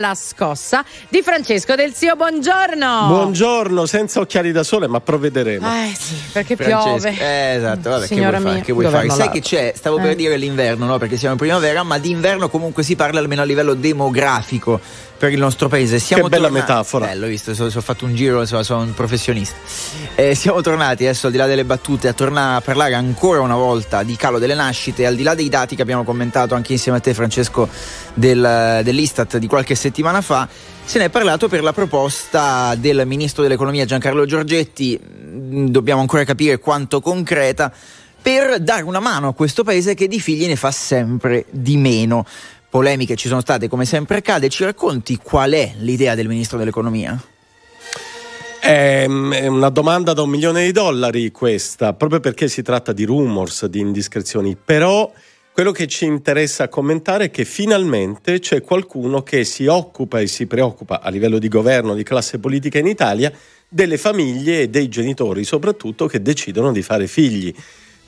[0.00, 3.06] La scossa di Francesco Del Zio, buongiorno.
[3.08, 5.66] Buongiorno, senza occhiali da sole, ma provvederemo.
[5.70, 7.10] Eh sì, perché Francesco.
[7.10, 7.18] piove.
[7.20, 8.64] Eh, esatto, vabbè, Signora che vuoi mia, fare?
[8.64, 9.10] Che vuoi fare?
[9.10, 9.74] Sai che c'è?
[9.76, 10.14] Stavo per Eh.
[10.16, 10.96] dire l'inverno, no?
[10.96, 14.80] Perché siamo in primavera, ma d'inverno comunque si parla almeno a livello demografico
[15.18, 15.98] per il nostro paese.
[15.98, 17.04] Siamo Che bella tornati- metafora.
[17.04, 19.54] Bello, visto, so- so- ho fatto un giro, insomma, sono un professionista.
[20.14, 23.54] Eh, siamo tornati adesso, al di là delle battute, a tornare a parlare ancora una
[23.56, 26.96] volta di calo delle nascite, al di là dei dati che abbiamo commentato anche insieme
[26.96, 27.68] a te, Francesco,
[28.14, 29.88] del- dell'Istat di qualche settimana
[30.20, 30.48] fa.
[30.84, 36.24] Se ne è parlato per la proposta del ministro dell'economia Giancarlo Giorgetti, mh, dobbiamo ancora
[36.24, 37.72] capire quanto concreta,
[38.22, 42.26] per dare una mano a questo paese che di figli ne fa sempre di meno.
[42.68, 47.20] Polemiche ci sono state come sempre accade, ci racconti qual è l'idea del ministro dell'economia?
[48.60, 53.04] È, è una domanda da un milione di dollari questa, proprio perché si tratta di
[53.04, 54.56] rumors, di indiscrezioni.
[54.62, 55.10] Però
[55.52, 60.46] quello che ci interessa commentare è che finalmente c'è qualcuno che si occupa e si
[60.46, 63.32] preoccupa a livello di governo, di classe politica in Italia,
[63.68, 67.54] delle famiglie e dei genitori soprattutto che decidono di fare figli.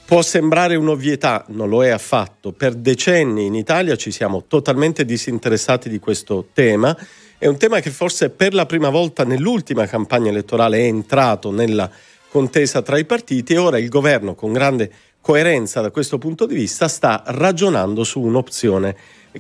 [0.04, 2.52] Può sembrare un'ovvietà, non lo è affatto.
[2.52, 6.96] Per decenni in Italia ci siamo totalmente disinteressati di questo tema.
[7.38, 11.90] È un tema che forse per la prima volta nell'ultima campagna elettorale è entrato nella
[12.28, 14.90] contesa tra i partiti e ora il governo, con grande
[15.22, 18.94] coerenza da questo punto di vista, sta ragionando su un'opzione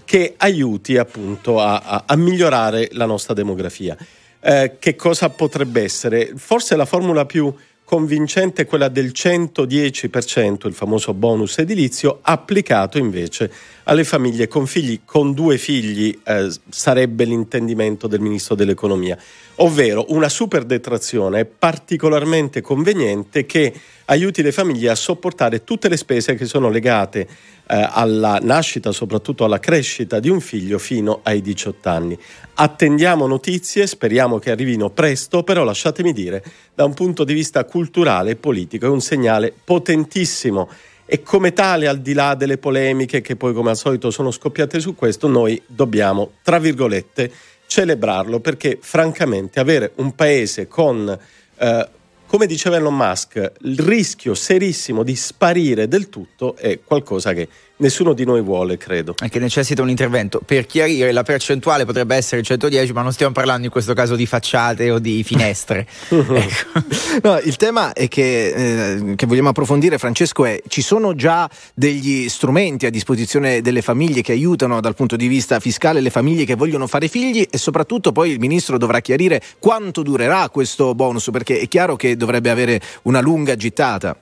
[0.04, 3.94] che aiuti appunto a, a- a migliorare la nostra demografia.
[4.40, 6.32] Eh, che cosa potrebbe essere?
[6.36, 7.52] Forse la formula più
[7.84, 13.52] convincente è quella del 110%, il famoso bonus edilizio, applicato invece
[13.84, 19.16] alle famiglie con figli, con due figli eh, sarebbe l'intendimento del Ministro dell'Economia,
[19.56, 23.72] ovvero una super detrazione particolarmente conveniente che
[24.06, 29.44] aiuti le famiglie a sopportare tutte le spese che sono legate eh, alla nascita, soprattutto
[29.44, 32.18] alla crescita di un figlio fino ai 18 anni.
[32.54, 36.44] Attendiamo notizie, speriamo che arrivino presto, però lasciatemi dire,
[36.74, 40.68] da un punto di vista culturale e politico è un segnale potentissimo
[41.04, 44.80] e come tale, al di là delle polemiche che poi come al solito sono scoppiate
[44.80, 47.30] su questo, noi dobbiamo, tra virgolette,
[47.66, 51.18] celebrarlo perché francamente avere un paese con,
[51.58, 51.88] eh,
[52.32, 57.46] come diceva Elon Musk, il rischio serissimo di sparire del tutto è qualcosa che
[57.82, 59.14] nessuno di noi vuole, credo.
[59.22, 60.40] E che necessita un intervento.
[60.44, 64.24] Per chiarire, la percentuale potrebbe essere 110, ma non stiamo parlando in questo caso di
[64.24, 65.86] facciate o di finestre.
[66.08, 66.80] ecco.
[67.22, 72.28] No, il tema è che, eh, che vogliamo approfondire, Francesco, è ci sono già degli
[72.28, 76.54] strumenti a disposizione delle famiglie che aiutano dal punto di vista fiscale le famiglie che
[76.54, 81.58] vogliono fare figli e soprattutto poi il ministro dovrà chiarire quanto durerà questo bonus, perché
[81.58, 84.16] è chiaro che dovrebbe avere una lunga gittata.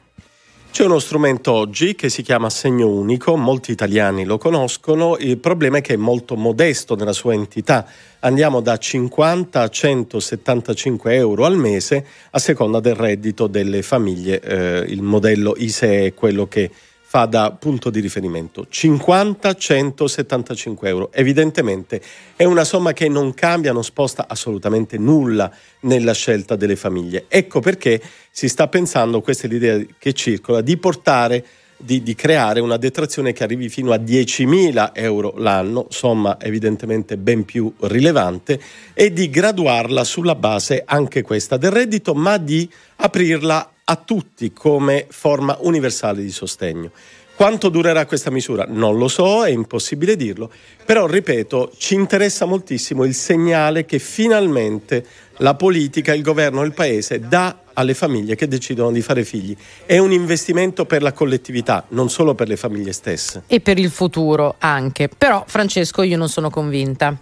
[0.71, 5.79] C'è uno strumento oggi che si chiama assegno unico, molti italiani lo conoscono, il problema
[5.79, 7.85] è che è molto modesto nella sua entità,
[8.21, 14.85] andiamo da 50 a 175 euro al mese a seconda del reddito delle famiglie, eh,
[14.87, 16.71] il modello ISEE è quello che
[17.11, 21.11] fa da punto di riferimento 50-175 euro.
[21.13, 22.01] Evidentemente
[22.37, 27.25] è una somma che non cambia, non sposta assolutamente nulla nella scelta delle famiglie.
[27.27, 28.01] Ecco perché
[28.31, 31.45] si sta pensando, questa è l'idea che circola, di portare,
[31.77, 37.45] di, di creare una detrazione che arrivi fino a 10.000 euro l'anno, somma evidentemente ben
[37.45, 38.61] più rilevante,
[38.95, 45.07] e di graduarla sulla base anche questa del reddito, ma di aprirla a tutti come
[45.11, 46.93] forma universale di sostegno.
[47.35, 48.67] Quanto durerà questa misura?
[48.69, 50.51] Non lo so, è impossibile dirlo,
[50.85, 55.05] però ripeto, ci interessa moltissimo il segnale che finalmente
[55.39, 59.57] la politica, il governo, il paese dà alle famiglie che decidono di fare figli.
[59.87, 63.45] È un investimento per la collettività, non solo per le famiglie stesse.
[63.47, 65.09] E per il futuro anche.
[65.09, 67.17] Però, Francesco, io non sono convinta.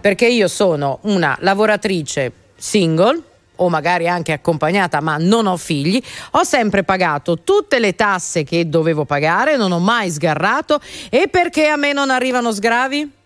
[0.00, 3.22] Perché io sono una lavoratrice single
[3.58, 6.02] o magari anche accompagnata, ma non ho figli,
[6.32, 11.68] ho sempre pagato tutte le tasse che dovevo pagare, non ho mai sgarrato e perché
[11.68, 13.16] a me non arrivano sgravi?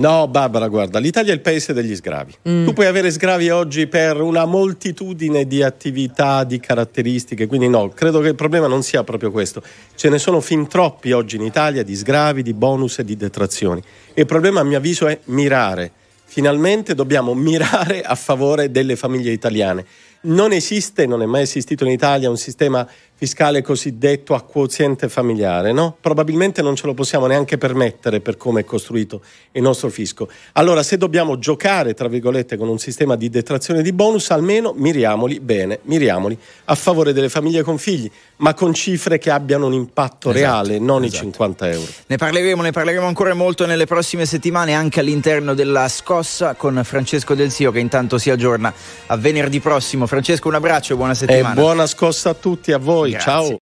[0.00, 2.34] No, Barbara, guarda, l'Italia è il paese degli sgravi.
[2.48, 2.64] Mm.
[2.64, 8.20] Tu puoi avere sgravi oggi per una moltitudine di attività, di caratteristiche, quindi no, credo
[8.20, 9.62] che il problema non sia proprio questo.
[9.94, 13.82] Ce ne sono fin troppi oggi in Italia di sgravi, di bonus e di detrazioni.
[14.14, 15.92] Il problema, a mio avviso, è mirare.
[16.30, 19.84] Finalmente dobbiamo mirare a favore delle famiglie italiane.
[20.22, 22.88] Non esiste, non è mai esistito in Italia un sistema
[23.20, 25.94] fiscale cosiddetto a quoziente familiare, no?
[26.00, 29.20] Probabilmente non ce lo possiamo neanche permettere per come è costruito
[29.52, 30.26] il nostro fisco.
[30.52, 35.38] Allora, se dobbiamo giocare, tra virgolette, con un sistema di detrazione di bonus, almeno miriamoli
[35.38, 40.30] bene, miriamoli a favore delle famiglie con figli, ma con cifre che abbiano un impatto
[40.30, 41.16] esatto, reale, non esatto.
[41.16, 41.92] i 50 euro.
[42.06, 47.34] Ne parleremo, ne parleremo ancora molto nelle prossime settimane, anche all'interno della scossa con Francesco
[47.34, 48.72] Del Zio, che intanto si aggiorna
[49.08, 50.06] a venerdì prossimo.
[50.06, 51.52] Francesco, un abbraccio e buona settimana.
[51.52, 53.08] E buona scossa a tutti, a voi.
[53.18, 53.59] 再见。